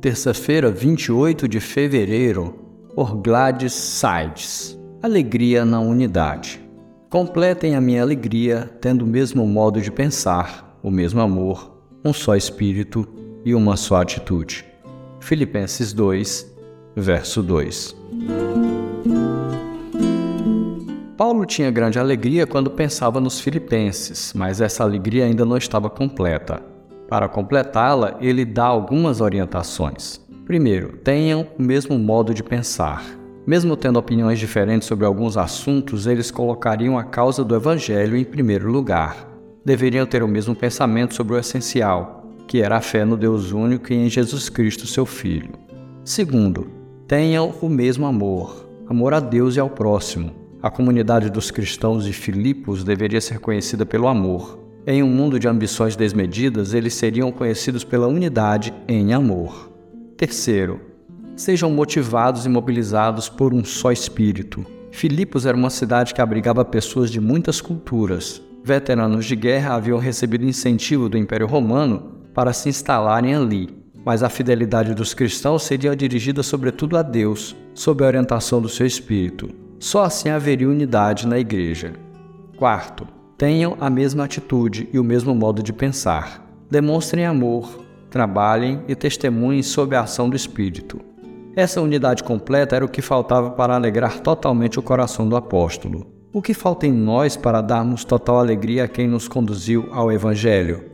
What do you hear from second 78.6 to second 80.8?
seu espírito. Só assim haveria